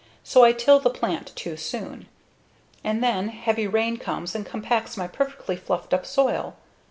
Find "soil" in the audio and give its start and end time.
6.07-6.55